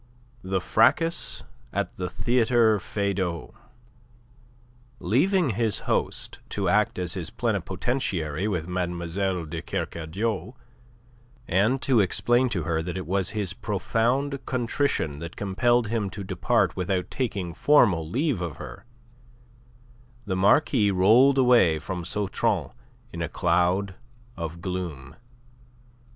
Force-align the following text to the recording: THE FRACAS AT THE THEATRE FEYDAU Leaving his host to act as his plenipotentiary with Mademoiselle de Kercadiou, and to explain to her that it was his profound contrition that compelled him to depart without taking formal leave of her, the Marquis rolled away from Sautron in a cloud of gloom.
THE 0.43 0.59
FRACAS 0.59 1.43
AT 1.71 1.95
THE 1.97 2.09
THEATRE 2.09 2.79
FEYDAU 2.79 3.53
Leaving 4.99 5.51
his 5.51 5.79
host 5.81 6.39
to 6.49 6.67
act 6.67 6.97
as 6.97 7.13
his 7.13 7.29
plenipotentiary 7.29 8.47
with 8.47 8.67
Mademoiselle 8.67 9.45
de 9.45 9.61
Kercadiou, 9.61 10.53
and 11.47 11.79
to 11.83 11.99
explain 11.99 12.49
to 12.49 12.63
her 12.63 12.81
that 12.81 12.97
it 12.97 13.05
was 13.05 13.29
his 13.37 13.53
profound 13.53 14.43
contrition 14.47 15.19
that 15.19 15.35
compelled 15.35 15.89
him 15.89 16.09
to 16.09 16.23
depart 16.23 16.75
without 16.75 17.11
taking 17.11 17.53
formal 17.53 18.09
leave 18.09 18.41
of 18.41 18.55
her, 18.55 18.85
the 20.25 20.35
Marquis 20.35 20.89
rolled 20.89 21.37
away 21.37 21.77
from 21.77 22.03
Sautron 22.05 22.71
in 23.11 23.21
a 23.21 23.29
cloud 23.29 23.93
of 24.35 24.61
gloom. 24.61 25.15